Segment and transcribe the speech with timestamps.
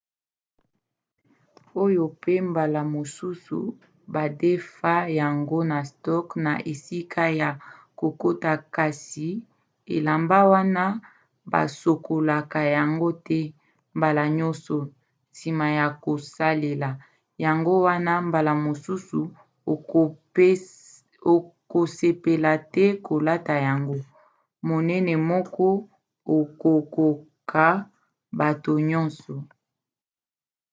[1.83, 3.59] oyo pe mbala mosusu
[4.13, 7.49] badefa yango na stock na esika ya
[7.99, 9.27] kokota kasi
[9.95, 10.85] elamba wana
[11.51, 13.39] basokolaka yango te
[13.97, 14.77] mbala nyonso
[15.31, 16.89] nsima ya kosalela
[17.45, 19.19] yango wana mbala mosusu
[21.33, 23.97] okosepela te kolata yango.
[24.67, 25.67] monene moko
[26.39, 27.65] ekokoka
[28.39, 29.35] bato nyonso!